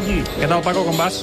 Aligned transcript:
aquí. 0.00 0.18
Què 0.38 0.48
tal, 0.50 0.62
Paco, 0.64 0.84
com 0.88 0.96
vas? 1.00 1.20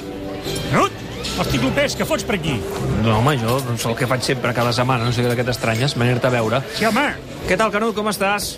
Canut, 0.71 0.91
hosti, 1.39 1.59
Clopés, 1.63 1.95
què 1.97 2.05
fots 2.07 2.23
per 2.27 2.37
aquí? 2.37 2.59
No, 3.05 3.17
home, 3.19 3.35
jo 3.41 3.57
doncs, 3.65 3.85
el 3.89 3.95
que 3.97 4.07
faig 4.09 4.23
sempre 4.25 4.53
cada 4.57 4.73
setmana, 4.75 5.07
no 5.07 5.15
sé 5.15 5.25
què 5.25 5.45
t'estranyes, 5.47 5.97
venir-te 5.99 6.29
a 6.29 6.33
veure. 6.37 6.61
Sí, 6.77 6.85
home. 6.89 7.07
Què 7.49 7.57
tal, 7.59 7.71
Canut, 7.73 7.95
com 7.97 8.07
estàs? 8.11 8.55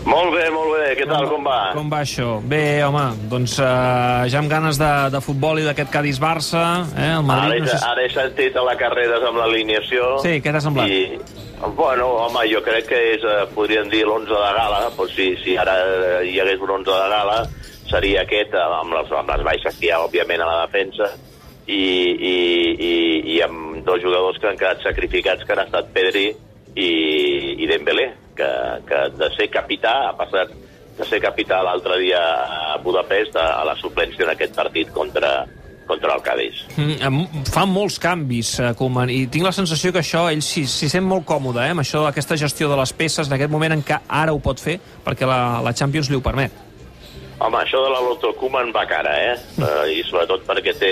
Molt 0.00 0.32
bé, 0.32 0.46
molt 0.48 0.70
bé. 0.78 0.94
Què 0.96 1.04
tal, 1.06 1.26
com 1.28 1.44
va? 1.44 1.58
Com 1.76 1.90
va 1.92 1.98
això? 2.06 2.38
Bé, 2.48 2.80
home, 2.86 3.02
doncs 3.28 3.58
uh, 3.60 4.24
ja 4.32 4.40
amb 4.40 4.48
ganes 4.48 4.78
de, 4.80 4.88
de 5.12 5.20
futbol 5.20 5.60
i 5.60 5.66
d'aquest 5.66 5.90
Cádiz-Barça, 5.92 6.62
eh? 6.96 7.10
El 7.10 7.18
Ara, 7.20 7.26
Madrid, 7.28 7.58
he, 7.60 7.66
no 7.66 7.68
sé... 7.68 7.76
si- 7.82 7.90
ara 7.90 8.06
he 8.06 8.10
sentit 8.14 8.56
a 8.56 8.64
la 8.64 8.78
carrera 8.80 9.20
amb 9.28 9.42
l'alineació. 9.42 10.14
Sí, 10.24 10.38
què 10.40 10.54
t'ha 10.56 10.62
semblat? 10.64 10.88
I, 10.88 11.20
bueno, 11.76 12.08
home, 12.24 12.46
jo 12.48 12.62
crec 12.64 12.88
que 12.88 13.00
és, 13.12 13.26
eh, 13.28 13.44
podríem 13.54 13.92
dir 13.92 14.06
l'11 14.08 14.32
de 14.32 14.52
gala, 14.56 14.80
doncs 14.96 15.12
si, 15.18 15.28
si 15.44 15.58
ara 15.60 15.76
eh, 15.84 16.30
hi 16.32 16.38
hagués 16.40 16.64
un 16.64 16.72
11 16.80 16.96
de 16.96 17.10
gala, 17.12 17.36
seria 17.90 18.24
aquest, 18.24 18.54
eh, 18.54 18.78
amb 18.80 18.94
les, 18.96 19.12
amb 19.18 19.34
les 19.34 19.44
baixes 19.50 19.76
que 19.76 19.88
hi 19.88 19.92
ha, 19.92 20.00
òbviament, 20.06 20.42
a 20.44 20.48
la 20.48 20.62
defensa, 20.66 21.10
i, 21.66 21.82
i, 22.30 22.36
i, 22.90 22.94
i 23.36 23.36
amb 23.46 23.84
dos 23.86 24.00
jugadors 24.02 24.40
que 24.40 24.50
han 24.50 24.58
quedat 24.58 24.82
sacrificats, 24.86 25.44
que 25.46 25.54
han 25.54 25.66
estat 25.66 25.92
Pedri 25.94 26.26
i, 26.30 26.90
i 27.60 27.70
Dembélé, 27.70 28.10
que, 28.38 28.50
que 28.88 29.04
de 29.18 29.30
ser 29.36 29.50
capità 29.52 29.94
ha 30.08 30.16
passat 30.18 30.52
de 31.00 31.06
ser 31.08 31.20
capità 31.22 31.62
l'altre 31.64 31.96
dia 32.00 32.20
a 32.20 32.76
Budapest 32.82 33.36
a, 33.38 33.46
a 33.60 33.64
la 33.68 33.76
suplència 33.78 34.26
en 34.26 34.34
aquest 34.34 34.56
partit 34.56 34.90
contra, 34.92 35.30
contra 35.88 36.16
el 36.16 36.24
Cádiz. 36.26 36.64
Mm, 36.76 37.44
fa 37.48 37.64
molts 37.68 37.98
canvis, 38.02 38.52
eh, 38.60 38.72
Koeman, 38.76 39.12
i 39.12 39.24
tinc 39.32 39.46
la 39.46 39.54
sensació 39.56 39.94
que 39.94 40.02
això 40.04 40.26
ell 40.32 40.42
s'hi 40.44 40.66
sent 40.66 41.06
molt 41.06 41.24
còmode, 41.28 41.62
eh, 41.64 41.74
amb 41.74 41.84
això 41.84 42.04
d'aquesta 42.06 42.38
gestió 42.40 42.68
de 42.70 42.80
les 42.80 42.92
peces, 42.96 43.30
en 43.30 43.38
aquest 43.38 43.52
moment 43.52 43.78
en 43.78 43.84
què 43.86 44.02
ara 44.08 44.34
ho 44.36 44.42
pot 44.44 44.60
fer, 44.60 44.80
perquè 45.06 45.28
la, 45.28 45.60
la 45.64 45.76
Champions 45.76 46.10
li 46.10 46.20
ho 46.20 46.24
permet. 46.24 46.69
Home, 47.40 47.56
això 47.62 47.80
de 47.84 47.90
la 47.90 48.00
Loto 48.04 48.34
Koeman 48.36 48.70
va 48.72 48.84
cara, 48.86 49.14
eh? 49.32 49.36
Uh, 49.56 49.86
I 49.88 50.02
sobretot 50.04 50.42
perquè 50.46 50.74
té, 50.76 50.90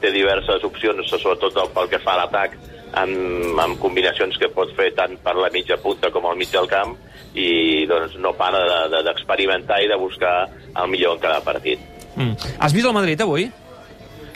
té 0.00 0.10
diverses 0.14 0.64
opcions, 0.64 1.10
sobretot 1.12 1.56
el- 1.60 1.72
pel 1.76 1.88
que 1.92 1.98
fa 2.00 2.14
a 2.14 2.22
l'atac, 2.22 2.54
amb, 2.96 3.58
amb 3.60 3.78
combinacions 3.78 4.38
que 4.40 4.48
pot 4.48 4.72
fer 4.76 4.88
tant 4.96 5.18
per 5.22 5.34
la 5.36 5.50
mitja 5.52 5.76
punta 5.76 6.10
com 6.10 6.24
al 6.26 6.36
mig 6.40 6.48
del 6.50 6.66
camp, 6.66 6.96
i 7.34 7.84
doncs 7.86 8.16
no 8.18 8.32
para 8.32 8.58
de- 8.64 8.88
de- 8.96 9.02
d'experimentar 9.06 9.76
de, 9.78 9.84
i 9.84 9.88
de 9.88 9.96
buscar 10.00 10.48
el 10.74 10.88
millor 10.88 11.14
en 11.14 11.20
cada 11.20 11.40
partit. 11.44 11.78
Mm. 12.16 12.32
Has 12.58 12.72
vist 12.72 12.86
el 12.86 12.92
Madrid 12.96 13.20
avui? 13.20 13.50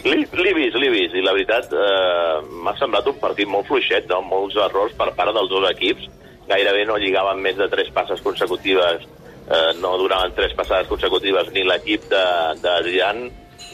L'he 0.04 0.52
vist, 0.52 0.76
l'he 0.76 0.90
vist, 0.92 1.14
i 1.16 1.22
la 1.24 1.32
veritat 1.32 1.72
eh, 1.72 2.42
m'ha 2.60 2.74
semblat 2.76 3.06
un 3.08 3.16
partit 3.18 3.48
molt 3.48 3.64
fluixet, 3.66 4.04
no? 4.12 4.20
molts 4.20 4.54
errors 4.60 4.92
per 4.98 5.08
part 5.16 5.32
dels 5.32 5.48
dos 5.48 5.64
equips, 5.70 6.10
gairebé 6.46 6.84
no 6.84 6.98
lligaven 7.00 7.40
més 7.40 7.56
de 7.56 7.66
tres 7.72 7.88
passes 7.96 8.20
consecutives, 8.20 9.00
eh, 9.48 9.72
no 9.80 9.96
duraven 10.00 10.34
tres 10.36 10.54
passades 10.56 10.88
consecutives 10.88 11.50
ni 11.52 11.64
l'equip 11.64 12.06
de, 12.10 12.26
de 12.62 12.76
Zidane 12.88 13.30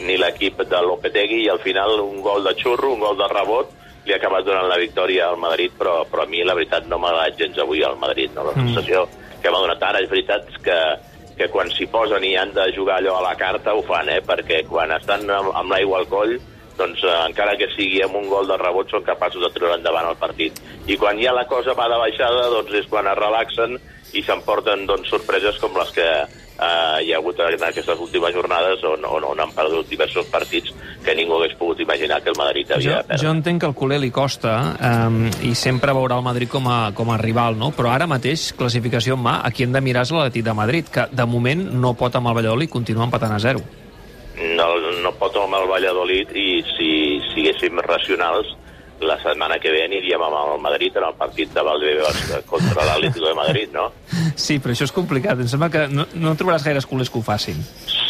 ni 0.07 0.17
l'equip 0.17 0.63
de 0.65 0.81
Lopetegui, 0.87 1.45
i 1.45 1.51
al 1.53 1.61
final 1.61 1.99
un 2.01 2.23
gol 2.25 2.45
de 2.47 2.55
xurro, 2.57 2.95
un 2.95 3.03
gol 3.05 3.19
de 3.19 3.29
rebot, 3.29 3.75
li 4.07 4.15
ha 4.15 4.17
acabat 4.17 4.47
donant 4.47 4.69
la 4.71 4.81
victòria 4.81 5.29
al 5.29 5.37
Madrid, 5.37 5.75
però, 5.77 6.01
però 6.09 6.25
a 6.25 6.31
mi 6.31 6.41
la 6.45 6.57
veritat 6.57 6.87
no 6.89 6.99
m'ha 6.99 7.11
agradat 7.13 7.37
gens 7.43 7.61
avui 7.61 7.83
al 7.85 7.99
Madrid, 8.01 8.33
no? 8.35 8.47
la 8.49 8.57
sensació 8.57 9.05
que 9.43 9.53
m'ha 9.53 9.61
donat 9.61 9.83
ara 9.91 10.01
és 10.01 10.09
veritat 10.09 10.49
que 10.65 10.81
que 11.41 11.49
quan 11.49 11.71
s'hi 11.73 11.87
posen 11.89 12.25
i 12.29 12.35
han 12.37 12.51
de 12.53 12.67
jugar 12.77 12.99
allò 13.01 13.15
a 13.17 13.23
la 13.25 13.37
carta 13.41 13.73
ho 13.73 13.81
fan, 13.87 14.11
eh? 14.13 14.21
perquè 14.21 14.59
quan 14.69 14.91
estan 14.93 15.23
amb, 15.25 15.55
amb 15.57 15.73
l'aigua 15.73 16.03
al 16.03 16.09
coll 16.11 16.35
doncs 16.81 17.05
eh, 17.05 17.15
encara 17.29 17.57
que 17.61 17.71
sigui 17.77 18.03
amb 18.07 18.19
un 18.21 18.29
gol 18.33 18.49
de 18.51 18.59
rebot 18.61 18.91
són 18.91 19.07
capaços 19.07 19.45
de 19.45 19.53
treure 19.55 19.77
endavant 19.79 20.11
el 20.11 20.19
partit. 20.21 20.61
I 20.89 20.97
quan 21.01 21.21
ja 21.21 21.37
la 21.37 21.47
cosa 21.51 21.77
va 21.79 21.89
de 21.93 22.01
baixada 22.01 22.51
doncs 22.57 22.77
és 22.83 22.89
quan 22.91 23.09
es 23.11 23.19
relaxen 23.21 23.79
i 24.17 24.23
s'emporten 24.27 24.87
doncs, 24.89 25.11
sorpreses 25.13 25.59
com 25.63 25.77
les 25.79 25.93
que 25.95 26.07
eh, 26.61 27.05
hi 27.05 27.13
ha 27.13 27.19
hagut 27.19 27.41
en 27.41 27.65
aquestes 27.69 27.99
últimes 27.99 28.35
jornades 28.35 28.83
on, 28.85 29.05
on, 29.07 29.27
on 29.33 29.43
han 29.45 29.53
perdut 29.57 29.89
diversos 29.91 30.29
partits 30.33 30.75
que 31.05 31.15
ningú 31.17 31.39
hagués 31.39 31.57
pogut 31.59 31.81
imaginar 31.81 32.21
que 32.23 32.33
el 32.33 32.39
Madrid 32.39 32.69
Jo, 32.69 32.79
havia 32.79 32.97
de 32.97 33.09
perdre. 33.09 33.23
jo 33.25 33.35
entenc 33.35 33.63
que 33.63 33.71
el 33.71 33.77
culer 33.79 34.01
li 34.03 34.11
costa 34.11 34.57
um, 34.77 35.23
i 35.47 35.55
sempre 35.55 35.95
veurà 35.97 36.19
el 36.21 36.27
Madrid 36.27 36.51
com 36.51 36.69
a, 36.69 36.81
com 36.97 37.11
a 37.11 37.19
rival, 37.21 37.59
no? 37.59 37.73
però 37.77 37.95
ara 37.95 38.09
mateix, 38.11 38.51
classificació 38.59 39.17
en 39.19 39.25
mà, 39.25 39.41
aquí 39.47 39.65
hem 39.65 39.77
de 39.77 39.85
mirar 39.85 40.05
és 40.07 40.15
l'Atlètic 40.15 40.47
de 40.47 40.57
Madrid, 40.57 40.91
que 40.93 41.07
de 41.11 41.27
moment 41.27 41.69
no 41.81 41.95
pot 41.95 42.17
amb 42.17 42.31
el 42.33 42.41
Valladolid 42.41 42.69
i 42.71 42.73
continua 42.73 43.07
empatant 43.07 43.37
a 43.37 43.41
zero. 43.43 43.63
No, 45.03 45.13
pot 45.19 45.37
amb 45.41 45.55
el 45.61 45.69
Valladolid 45.71 46.31
i 46.37 46.49
si 46.77 46.91
siguéssim 47.35 47.79
racionals 47.85 48.57
la 49.01 49.15
setmana 49.23 49.57
que 49.59 49.71
ve 49.73 49.81
aniríem 49.87 50.21
amb 50.21 50.35
el 50.37 50.59
Madrid 50.61 50.93
en 51.01 51.07
el 51.09 51.15
partit 51.17 51.49
de 51.57 51.63
Valdebebas 51.65 52.43
contra 52.47 52.85
l'Atlético 52.85 53.31
de 53.31 53.35
Madrid, 53.39 53.71
no? 53.73 53.87
Sí, 54.37 54.59
però 54.61 54.75
això 54.75 54.85
és 54.85 54.93
complicat. 54.93 55.41
Em 55.41 55.49
sembla 55.49 55.71
que 55.73 55.87
no, 55.89 56.05
no 56.21 56.35
trobaràs 56.37 56.67
gaires 56.67 56.85
culers 56.87 57.09
que 57.09 57.17
ho 57.19 57.23
facin. 57.25 57.57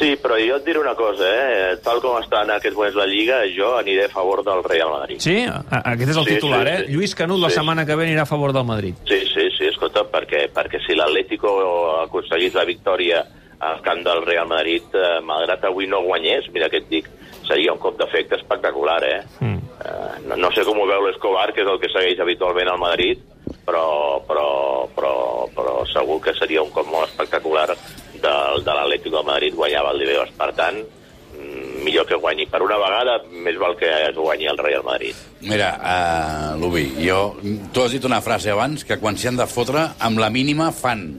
Sí, 0.00 0.16
però 0.18 0.34
jo 0.42 0.56
et 0.58 0.64
diré 0.66 0.80
una 0.82 0.96
cosa, 0.98 1.28
eh? 1.30 1.76
Tal 1.84 2.00
com 2.02 2.18
està 2.18 2.42
en 2.42 2.50
aquests 2.56 2.74
moments 2.76 2.98
la 2.98 3.06
Lliga, 3.06 3.38
jo 3.54 3.76
aniré 3.78 4.08
a 4.08 4.10
favor 4.10 4.42
del 4.42 4.64
Real 4.66 4.90
Madrid. 4.90 5.22
Sí? 5.22 5.36
Aquest 5.46 6.10
és 6.10 6.16
el 6.16 6.24
Sí, 6.26 6.34
titular, 6.34 6.64
sí, 6.66 6.72
eh? 6.74 6.84
sí. 6.88 6.92
Lluís 6.96 7.14
Canut 7.14 7.38
la 7.38 7.50
Sí. 7.50 7.60
setmana 7.60 7.86
que 7.86 7.94
ve 7.94 8.08
anirà 8.08 8.22
a 8.26 8.32
favor 8.32 8.52
del 8.52 8.64
Madrid. 8.66 8.94
Sí, 9.06 9.20
sí, 9.32 9.46
sí, 9.58 9.66
escolta, 9.70 10.02
perquè, 10.10 10.48
perquè 10.50 10.82
si 10.86 10.98
l'Atlético 10.98 11.54
aconseguís 12.02 12.54
la 12.58 12.64
victòria 12.64 13.22
al 13.60 13.80
camp 13.84 14.02
del 14.04 14.24
Real 14.24 14.48
Madrid, 14.48 14.82
eh, 14.94 15.20
malgrat 15.24 15.64
avui 15.68 15.86
no 15.86 16.02
guanyés, 16.02 16.48
mira 16.54 16.70
què 16.72 16.80
et 16.80 16.88
dic, 16.88 17.10
seria 17.46 17.74
un 17.74 17.80
cop 17.82 17.98
d'efecte 17.98 18.38
espectacular, 18.38 19.02
eh? 19.04 19.20
Mm. 19.40 19.58
Eh, 19.80 20.14
no, 20.28 20.38
no 20.46 20.50
sé 20.54 20.64
com 20.64 20.80
ho 20.80 20.86
veu 20.88 21.04
l'Escobar, 21.04 21.50
que 21.52 21.64
és 21.64 21.68
el 21.68 21.80
que 21.82 21.90
segueix 21.92 22.22
habitualment 22.22 22.72
al 22.72 22.80
Madrid, 22.80 23.20
però, 23.66 24.20
però, 24.28 24.88
però, 24.96 25.14
però 25.56 25.74
segur 25.90 26.20
que 26.24 26.34
seria 26.38 26.64
un 26.64 26.72
cop 26.72 26.88
molt 26.88 27.10
espectacular 27.10 27.68
del, 27.70 28.64
de 28.64 28.72
l'Atlético 28.72 29.20
de 29.20 29.28
Madrid 29.28 29.56
guanyar 29.58 29.84
Valdebebas. 29.84 30.32
Per 30.40 30.50
tant, 30.56 30.80
mm, 30.80 31.80
millor 31.84 32.08
que 32.08 32.20
guanyi 32.20 32.46
per 32.48 32.62
una 32.64 32.80
vegada, 32.80 33.20
més 33.30 33.58
val 33.60 33.76
que 33.76 33.90
es 34.08 34.16
guanyi 34.16 34.48
el 34.52 34.60
Real 34.60 34.84
Madrid. 34.86 35.16
Mira, 35.40 35.74
uh, 35.80 36.60
Lubi, 36.60 36.86
jo... 37.04 37.36
Tu 37.72 37.82
has 37.82 37.96
dit 37.96 38.04
una 38.08 38.20
frase 38.24 38.52
abans, 38.52 38.84
que 38.88 39.00
quan 39.00 39.20
s'hi 39.20 39.28
han 39.32 39.40
de 39.40 39.48
fotre, 39.50 39.90
amb 40.00 40.20
la 40.22 40.32
mínima 40.32 40.70
fan 40.76 41.10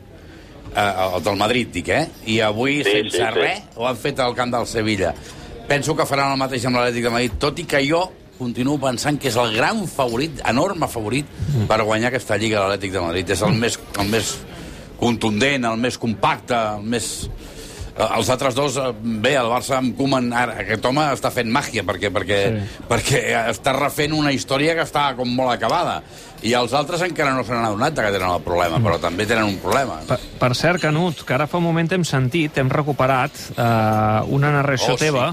uh, 0.75 1.17
el 1.17 1.23
del 1.23 1.37
Madrid, 1.39 1.69
dic, 1.73 1.89
eh? 1.89 2.07
I 2.25 2.39
avui, 2.45 2.81
Sí, 2.83 2.91
sense 2.91 3.17
sí, 3.17 3.23
sí. 3.23 3.29
res, 3.35 3.61
ho 3.75 3.87
han 3.87 3.97
fet 3.97 4.19
al 4.19 4.35
camp 4.35 4.53
del 4.53 4.67
Sevilla. 4.67 5.13
Penso 5.67 5.95
que 5.95 6.05
faran 6.05 6.33
el 6.33 6.39
mateix 6.41 6.65
amb 6.67 6.79
l'Atlètic 6.79 7.03
de 7.07 7.13
Madrid, 7.13 7.37
tot 7.39 7.59
i 7.59 7.65
que 7.69 7.83
jo 7.87 8.05
continuo 8.41 8.79
pensant 8.81 9.19
que 9.21 9.29
és 9.29 9.35
el 9.37 9.53
gran 9.53 9.83
favorit, 9.87 10.41
enorme 10.49 10.87
favorit, 10.89 11.27
per 11.69 11.77
guanyar 11.85 12.09
aquesta 12.09 12.37
Lliga 12.41 12.63
l'Atlètic 12.63 12.95
de 12.95 13.03
Madrid. 13.03 13.29
És 13.29 13.43
el 13.45 13.53
més, 13.53 13.77
el 14.01 14.09
més 14.09 14.31
contundent, 14.99 15.65
el 15.69 15.77
més 15.77 15.97
compacte, 16.01 16.57
el 16.77 16.87
més... 16.89 17.11
Eh, 17.97 18.07
Els 18.17 18.29
altres 18.31 18.55
dos, 18.55 18.77
eh, 18.77 18.91
bé, 19.01 19.35
el 19.35 19.49
Barça 19.51 19.77
amb 19.77 19.95
Koeman, 19.97 20.31
ara, 20.33 20.59
aquest 20.63 20.85
home 20.85 21.03
està 21.13 21.31
fent 21.33 21.49
màgia, 21.51 21.83
perquè, 21.87 22.11
perquè, 22.13 22.41
sí. 22.47 22.83
perquè 22.89 23.21
està 23.51 23.73
refent 23.77 24.13
una 24.17 24.31
història 24.31 24.75
que 24.77 24.85
està 24.87 25.09
com 25.17 25.29
molt 25.35 25.51
acabada. 25.53 26.01
I 26.41 26.55
els 26.57 26.71
altres 26.73 27.03
encara 27.05 27.35
no 27.37 27.43
se 27.45 27.53
n'han 27.53 27.67
adonat 27.67 27.93
que 27.93 28.11
tenen 28.15 28.31
el 28.31 28.41
problema, 28.41 28.79
però 28.81 28.97
també 28.99 29.27
tenen 29.29 29.45
un 29.45 29.59
problema. 29.61 29.99
Per, 30.07 30.17
per 30.39 30.53
cert, 30.57 30.81
Canut, 30.81 31.21
que 31.27 31.35
ara 31.35 31.45
fa 31.47 31.59
un 31.59 31.67
moment 31.67 31.91
hem 31.93 32.05
sentit, 32.07 32.57
hem 32.57 32.71
recuperat 32.71 33.35
eh, 33.53 34.31
una 34.33 34.49
narració 34.55 34.95
Oh, 34.95 34.97
sí. 34.97 35.05
teva 35.05 35.27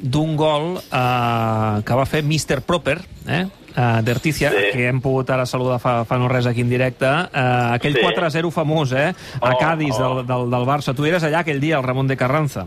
d'un 0.00 0.36
gol 0.36 0.74
eh, 0.80 1.80
que 1.86 1.96
va 1.96 2.04
fer 2.08 2.20
Mr. 2.26 2.60
Proper, 2.66 2.98
eh? 3.28 3.46
Uh, 3.80 4.02
d'Artícia, 4.04 4.50
Sí. 4.50 4.56
que 4.74 4.88
hem 4.90 4.98
pogut 5.00 5.30
ara 5.32 5.46
saludar 5.46 5.78
fa, 5.80 6.04
fa 6.04 6.18
no 6.20 6.28
res 6.28 6.44
aquí 6.44 6.60
en 6.60 6.68
directe, 6.68 7.06
uh, 7.08 7.72
aquell 7.78 7.94
Sí. 7.96 8.00
4-0 8.04 8.50
famós, 8.52 8.92
eh? 8.92 9.14
A 9.40 9.54
Oh, 9.54 9.58
Cádiz, 9.58 9.94
oh. 9.98 10.16
del, 10.18 10.26
del, 10.26 10.50
del 10.50 10.66
Barça. 10.68 10.92
Tu 10.94 11.06
eres 11.06 11.22
allà 11.24 11.38
aquell 11.40 11.60
dia, 11.60 11.78
el 11.78 11.82
Ramon 11.86 12.06
de 12.10 12.16
Carranza. 12.18 12.66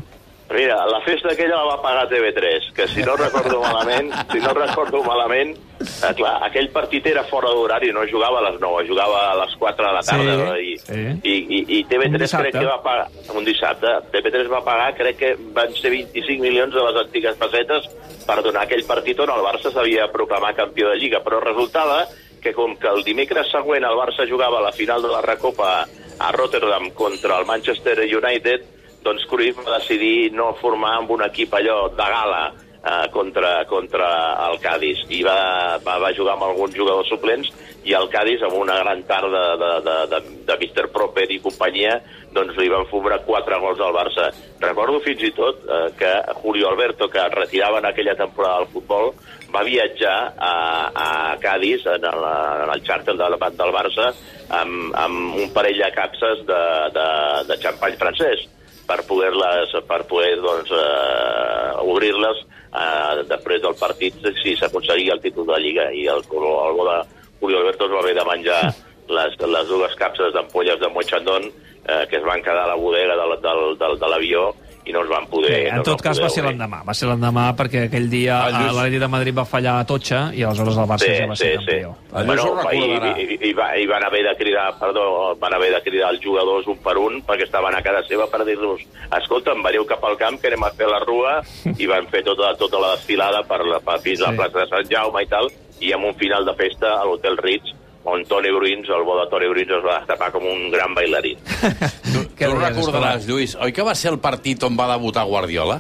Mira, 0.54 0.86
la 0.86 1.00
festa 1.02 1.32
aquella 1.34 1.56
la 1.58 1.64
va 1.66 1.82
pagar 1.82 2.08
TV3, 2.10 2.72
que 2.78 2.88
si 2.88 3.02
no 3.02 3.16
recordo 3.18 3.60
malament, 3.62 4.12
si 4.32 4.38
no 4.40 4.54
recordo 4.54 5.02
malament, 5.04 5.56
eh, 5.82 6.12
clar, 6.16 6.36
aquell 6.46 6.70
partit 6.70 7.08
era 7.10 7.24
fora 7.26 7.50
d'horari, 7.50 7.90
no 7.92 8.04
jugava 8.06 8.38
a 8.38 8.44
les 8.52 8.60
9, 8.62 8.84
jugava 8.88 9.32
a 9.32 9.36
les 9.42 9.56
4 9.58 9.88
de 9.88 9.94
la 9.94 10.04
tarda, 10.04 10.36
Sí, 10.36 10.44
no? 10.44 10.58
I, 10.58 10.78
sí. 10.78 11.02
i, 11.24 11.34
i, 11.34 11.64
i 11.80 11.84
Un 11.84 11.90
TV3 11.90 12.20
dissabte. 12.22 12.52
crec 12.52 12.60
que 12.62 12.70
va 12.70 12.84
pagar, 12.84 13.08
un 13.34 13.46
dissabte, 13.48 13.88
TV3 14.14 14.52
va 14.52 14.62
pagar, 14.64 14.92
crec 15.00 15.18
que 15.18 15.32
van 15.58 15.74
ser 15.74 15.90
25 15.96 16.42
milions 16.46 16.74
de 16.76 16.84
les 16.86 17.02
antigues 17.02 17.36
pessetes 17.42 17.90
per 18.28 18.38
donar 18.46 18.68
aquell 18.68 18.86
partit 18.86 19.20
on 19.26 19.34
el 19.34 19.42
Barça 19.44 19.72
s'havia 19.74 20.06
proclamat 20.14 20.56
campió 20.62 20.90
de 20.94 21.00
Lliga, 21.02 21.24
però 21.26 21.42
resultava 21.42 22.04
que 22.44 22.54
com 22.54 22.76
que 22.78 22.88
el 22.92 23.02
dimecres 23.04 23.50
següent 23.50 23.84
el 23.88 23.98
Barça 23.98 24.30
jugava 24.30 24.60
a 24.60 24.68
la 24.70 24.72
final 24.76 25.02
de 25.02 25.10
la 25.10 25.22
Recopa 25.26 25.88
a 26.20 26.32
Rotterdam 26.32 26.92
contra 26.92 27.40
el 27.40 27.46
Manchester 27.50 27.98
United, 28.06 28.70
doncs 29.04 29.26
Cruyff 29.30 29.60
va 29.64 29.80
decidir 29.80 30.32
no 30.36 30.54
formar 30.62 30.98
amb 31.00 31.12
un 31.16 31.26
equip 31.26 31.54
allò 31.60 31.88
de 31.92 32.08
gala 32.16 32.44
eh, 32.84 33.10
contra, 33.12 33.66
contra 33.66 34.10
el 34.48 34.60
Cádiz 34.64 35.04
i 35.10 35.22
va, 35.24 35.78
va, 35.84 36.00
va 36.00 36.14
jugar 36.16 36.38
amb 36.38 36.48
alguns 36.50 36.76
jugadors 36.76 37.12
suplents 37.12 37.52
i 37.84 37.96
el 37.98 38.08
Cádiz 38.12 38.44
amb 38.48 38.56
una 38.60 38.78
gran 38.80 39.04
tarda 39.08 39.44
de, 39.60 39.72
de, 39.84 39.96
de, 40.12 40.22
de 40.48 40.58
Mr. 40.60 40.88
Proper 40.96 41.28
i 41.36 41.42
companyia 41.44 42.00
doncs 42.34 42.58
li 42.58 42.70
van 42.72 42.88
fumar 42.90 43.20
quatre 43.28 43.60
gols 43.62 43.82
al 43.84 43.94
Barça. 43.94 44.30
Recordo 44.64 45.04
fins 45.06 45.22
i 45.28 45.34
tot 45.36 45.62
eh, 45.68 45.90
que 46.00 46.14
Julio 46.42 46.72
Alberto, 46.72 47.10
que 47.12 47.28
retirava 47.36 47.84
en 47.84 47.90
aquella 47.92 48.16
temporada 48.18 48.64
del 48.64 48.72
futbol, 48.74 49.14
va 49.54 49.62
viatjar 49.68 50.34
a, 50.34 50.56
a 50.96 51.38
Cádiz 51.44 51.86
en 51.86 52.08
el, 52.10 52.26
en 52.64 52.74
el 52.74 52.82
xàrter 52.88 53.14
del, 53.20 53.38
del 53.38 53.76
Barça 53.76 54.10
amb, 54.50 54.90
amb 54.98 55.38
un 55.44 55.54
parell 55.54 55.84
de 55.84 55.92
capses 55.94 56.42
de, 56.48 56.64
de, 56.96 57.08
de 57.52 57.62
xampany 57.62 58.00
francès 58.02 58.48
per 58.88 59.00
poder-les 59.08 59.76
per 59.88 60.02
poder 60.10 60.36
doncs, 60.44 60.72
eh, 60.72 61.70
obrir-les 61.84 62.44
eh, 62.44 63.24
després 63.30 63.62
del 63.64 63.76
partit 63.80 64.18
si 64.42 64.56
s'aconseguia 64.60 65.16
el 65.18 65.22
títol 65.24 65.48
de 65.48 65.56
la 65.56 65.62
Lliga 65.64 65.90
i 65.92 66.08
el, 66.12 66.24
el, 66.24 66.48
el 66.50 66.80
gol 66.80 66.92
de 66.92 67.00
Julio 67.40 67.60
Alberto 67.60 67.88
es 67.88 67.94
va 67.96 68.02
haver 68.04 68.16
de 68.18 68.26
menjar 68.30 68.62
les, 69.18 69.40
les 69.56 69.68
dues 69.68 69.96
capses 70.00 70.34
d'ampolles 70.36 70.80
de 70.80 70.90
Moixandón 70.90 71.50
eh, 71.50 72.04
que 72.10 72.18
es 72.20 72.28
van 72.28 72.44
quedar 72.44 72.66
a 72.66 72.74
la 72.74 72.80
bodega 72.80 73.16
del, 73.20 73.40
del, 73.42 73.64
del, 73.80 74.00
de 74.00 74.12
l'avió 74.12 74.46
i 74.86 74.92
no 74.92 75.02
es 75.04 75.10
van 75.10 75.26
poder... 75.32 75.50
Bé, 75.52 75.60
en 75.70 75.78
no 75.80 75.84
tot 75.88 76.02
cas 76.04 76.20
va 76.20 76.28
ser 76.30 76.44
l'endemà. 76.44 76.82
Va 76.84 76.94
ser 76.94 77.08
l'endemà 77.08 77.46
perquè 77.56 77.86
aquell 77.88 78.10
dia 78.12 78.42
Lluís- 78.50 78.70
eh, 78.70 78.74
l'Atlètic 78.76 79.00
de 79.00 79.08
Madrid 79.14 79.38
va 79.38 79.46
fallar 79.48 79.78
a 79.80 79.86
Totxa 79.88 80.20
i 80.36 80.44
aleshores 80.44 80.78
el 80.78 80.90
Barça 80.90 81.08
Sí, 81.08 81.16
ja 81.22 81.28
va 81.30 81.36
sí, 81.36 81.44
ser 81.44 81.52
sí. 81.60 81.66
campió. 81.66 81.94
El 82.20 82.28
Lluís 82.28 82.44
ho 82.44 82.54
i, 82.54 82.82
recordarà. 82.82 83.14
i, 83.24 83.38
i, 83.50 83.54
va, 83.58 83.68
i 83.80 83.88
van 83.88 84.04
haver 84.10 84.24
de 84.28 84.36
cridar, 84.42 84.66
perdó, 84.80 85.06
van 85.40 85.54
haver 85.56 85.72
de 85.76 85.82
cridar 85.88 86.10
els 86.12 86.22
jugadors 86.24 86.68
un 86.68 86.78
per 86.84 86.98
un 86.98 87.22
perquè 87.24 87.48
estaven 87.48 87.76
a 87.76 87.82
casa 87.86 88.04
seva 88.10 88.28
per 88.28 88.44
dir-los 88.46 88.82
escolta'm, 89.20 89.64
veniu 89.64 89.86
cap 89.88 90.04
al 90.04 90.18
camp 90.20 90.40
que 90.42 90.48
anem 90.52 90.64
a 90.68 90.72
fer 90.76 90.88
la 90.92 91.00
rua 91.06 91.38
i 91.78 91.88
van 91.88 92.08
fer 92.12 92.24
tota, 92.28 92.54
tota 92.60 92.80
la 92.84 92.92
desfilada 92.98 93.44
per, 93.48 93.62
la, 93.66 93.80
per 93.80 94.00
fins 94.04 94.22
a 94.22 94.28
la 94.28 94.34
Sí. 94.34 94.38
plaça 94.42 94.60
de 94.64 94.68
Sant 94.72 94.90
Jaume 94.92 95.24
i 95.24 95.28
tal 95.32 95.48
i 95.80 95.92
amb 95.94 96.06
un 96.12 96.16
final 96.16 96.46
de 96.46 96.54
festa 96.60 96.96
a 97.00 97.04
l'Hotel 97.08 97.38
Ritz 97.38 97.72
on 98.06 98.26
Toni 98.28 98.52
Bruins, 98.52 98.90
el 98.90 99.04
bo 99.08 99.16
de 99.22 99.30
Toni 99.32 99.48
Bruins 99.48 99.70
es 99.78 99.84
va 99.86 100.00
destapar 100.02 100.32
com 100.34 100.44
un 100.50 100.70
gran 100.74 100.94
bailarí. 100.96 101.38
Què 101.40 101.70
Tu 102.12 102.52
deies, 102.52 102.60
recordaràs, 102.60 103.28
Lluís, 103.30 103.56
oi 103.64 103.72
que 103.72 103.86
va 103.88 103.96
ser 103.96 104.12
el 104.12 104.20
partit 104.20 104.64
on 104.68 104.76
va 104.80 104.90
debutar 104.92 105.24
Guardiola? 105.30 105.80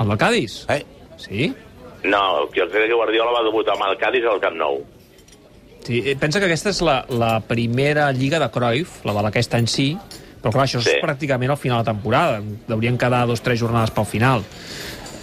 El 0.00 0.08
del 0.08 0.18
Cádiz? 0.18 0.62
Eh? 0.72 0.80
Sí? 1.20 1.52
No, 2.08 2.48
que 2.50 2.64
crec 2.72 2.88
que 2.88 2.96
Guardiola 2.96 3.34
va 3.36 3.44
debutar 3.46 3.76
amb 3.76 3.84
el 3.90 3.98
Cádiz 4.00 4.24
al 4.26 4.40
Camp 4.40 4.56
Nou. 4.56 4.80
sí. 5.84 6.00
eh, 6.06 6.16
Pensa 6.16 6.40
que 6.40 6.46
aquesta 6.48 6.70
és 6.72 6.80
la, 6.82 7.04
la 7.10 7.40
primera 7.40 8.08
lliga 8.12 8.40
de 8.40 8.48
Cruyff, 8.54 9.04
la 9.04 9.12
de 9.18 9.22
d'aquest 9.28 9.54
any 9.60 9.68
sí, 9.68 9.90
però 10.42 10.50
clar, 10.56 10.64
això 10.66 10.80
Sí. 10.82 10.96
és 10.96 11.02
pràcticament 11.04 11.50
al 11.52 11.60
final 11.60 11.84
de 11.84 11.90
temporada. 11.92 12.40
Deurien 12.66 12.96
quedar 12.98 13.26
dos 13.28 13.38
o 13.38 13.44
tres 13.44 13.60
jornades 13.60 13.92
pel 13.94 14.06
final. 14.08 14.42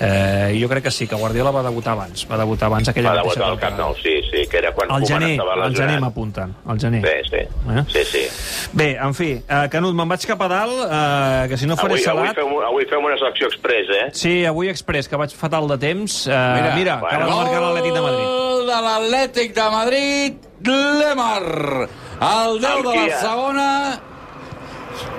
Eh, 0.02 0.58
jo 0.62 0.70
crec 0.70 0.84
que 0.86 0.92
sí, 0.92 1.08
que 1.08 1.16
Guardiola 1.16 1.52
va 1.52 1.62
debutar 1.64 1.94
abans. 1.94 2.26
Va 2.30 2.38
debutar 2.38 2.68
abans 2.68 2.88
aquella 2.88 3.10
Va 3.12 3.16
mateixa 3.24 3.40
debutar 3.40 3.52
al 3.52 3.60
Camp 3.60 3.78
Nou, 3.80 3.96
sí, 4.00 4.14
sí, 4.32 4.46
que 4.50 4.58
era 4.58 4.72
quan 4.74 4.90
Al 4.92 5.02
Koeman 5.04 5.22
gener, 5.22 5.32
estava 5.36 5.54
al 5.66 5.76
gener 5.76 6.00
m'apunten. 6.00 6.56
Al 6.66 6.80
gener. 6.80 7.02
Sí, 7.04 7.30
sí, 7.30 7.42
Eh? 7.70 7.84
sí, 7.94 8.04
sí. 8.06 8.70
Bé, 8.74 8.92
en 8.96 9.14
fi, 9.14 9.32
eh, 9.48 9.68
Canut, 9.72 9.94
me'n 9.94 10.08
vaig 10.10 10.26
cap 10.26 10.42
a 10.42 10.48
dalt, 10.48 10.80
eh, 10.90 11.46
que 11.52 11.58
si 11.58 11.68
no 11.68 11.76
faré 11.76 11.94
Avui, 11.98 12.06
avui, 12.06 12.28
salat... 12.28 12.36
fem, 12.40 12.54
avui 12.70 12.86
fem 12.90 13.04
una 13.06 13.18
secció 13.20 13.48
express, 13.52 13.90
eh? 14.00 14.08
Sí, 14.14 14.46
avui 14.46 14.70
express, 14.70 15.08
que 15.10 15.16
vaig 15.20 15.36
fatal 15.36 15.68
de 15.68 15.78
temps. 15.78 16.28
Eh, 16.28 16.32
mira, 16.32 16.76
mira 16.76 16.96
bueno. 17.02 17.18
acaba 17.18 17.26
de 17.26 17.44
marcar 17.44 17.62
l'Atlètic 17.62 17.94
de 17.94 18.02
Madrid. 18.02 18.26
Gol 18.26 18.66
de 18.72 18.82
l'Atlètic 18.88 19.54
de 19.56 19.70
Madrid, 19.76 20.34
Lemar. 20.64 21.90
El 22.20 22.60
10 22.60 22.72
Amb 22.72 22.88
de 22.88 22.96
la 22.96 23.20
segona. 23.22 24.02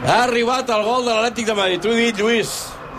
Ha 0.07 0.23
arribat 0.25 0.69
el 0.71 0.83
gol 0.85 1.05
de 1.07 1.15
l'Atlètic 1.15 1.47
de 1.47 1.55
Madrid. 1.55 1.81
T'ho 1.81 1.93
he 1.93 2.07
dit, 2.11 2.19
Lluís. 2.21 2.51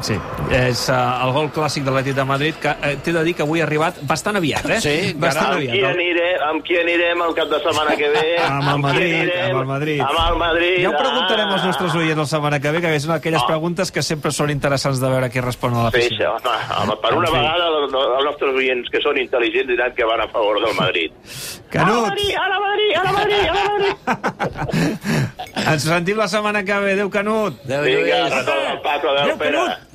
Sí, 0.01 0.15
és 0.49 0.79
uh, 0.89 0.95
el 1.27 1.31
gol 1.35 1.49
clàssic 1.53 1.83
de 1.85 1.91
l'Atlètic 1.93 2.15
de 2.17 2.23
Madrid, 2.25 2.55
que 2.61 2.71
eh, 2.81 2.95
t'he 3.05 3.11
de 3.13 3.21
dir 3.23 3.35
que 3.37 3.43
avui 3.45 3.61
ha 3.61 3.65
arribat 3.67 3.99
bastant 4.09 4.39
aviat, 4.39 4.65
eh? 4.65 4.79
Sí, 4.81 4.95
bastant 5.13 5.51
Amb 5.53 5.59
qui, 5.61 5.67
aviat. 5.69 5.91
aniré, 5.93 6.29
amb 6.47 6.63
qui 6.65 6.77
anirem 6.79 7.21
el 7.21 7.35
cap 7.37 7.51
de 7.51 7.59
setmana 7.61 7.93
que 7.99 8.09
ve? 8.09 8.23
Amb 8.47 8.69
el 8.73 8.79
Madrid, 8.81 9.13
anirem? 9.19 9.51
amb 9.51 9.59
el 9.61 9.67
Madrid. 9.69 10.01
Amb 10.01 10.19
el 10.25 10.37
Madrid. 10.41 10.77
Ja 10.81 10.89
ho 10.89 10.95
preguntarem 10.97 11.53
als 11.53 11.61
ah. 11.61 11.67
nostres 11.69 11.95
oients 12.01 12.17
la 12.17 12.25
setmana 12.33 12.59
que 12.59 12.71
ve, 12.73 12.81
que 12.81 12.95
és 12.97 13.05
una 13.05 13.19
d'aquelles 13.19 13.41
Ah. 13.43 13.47
preguntes 13.51 13.91
que 13.91 14.01
sempre 14.01 14.31
són 14.31 14.49
interessants 14.49 14.99
de 15.01 15.09
veure 15.13 15.29
qui 15.29 15.41
respon 15.41 15.75
a 15.77 15.83
la 15.85 15.91
Sí, 15.91 15.97
piscina. 16.01 16.33
sí, 16.41 16.47
home, 16.49 16.81
home, 16.81 16.97
per 17.01 17.13
una 17.17 17.27
En 17.29 17.33
fi. 17.35 17.39
vegada 17.39 17.67
els, 17.67 17.93
els 17.93 18.25
nostres 18.25 18.55
oients 18.55 18.89
que 18.89 19.01
són 19.05 19.17
intel·ligents 19.21 19.67
diran 19.69 19.93
que 19.93 20.05
van 20.05 20.21
a 20.21 20.27
favor 20.33 20.59
del 20.65 20.73
Madrid. 20.79 21.11
A 21.13 21.21
la 21.21 21.69
Canut, 21.71 22.07
Madrid, 22.07 22.33
a 22.35 22.49
la 22.49 22.59
Madrid, 22.59 22.91
a 22.97 23.03
la 23.03 23.11
Madrid, 23.11 23.45
a 23.45 23.53
la 23.53 23.63
Madrid. 23.69 23.95
ens 25.71 25.83
sentim 25.85 26.17
la 26.17 26.27
setmana 26.27 26.63
que 26.65 26.79
ve. 26.83 26.91
Adéu, 26.97 27.09
Canut. 27.09 27.61
Adéu, 27.65 27.83
Vinga, 27.85 28.19
retorna 28.29 28.71
el 28.73 28.81
Paco, 28.81 29.09
Adéu, 29.13 29.37
Pere. 29.37 29.57
Canut. 29.57 29.87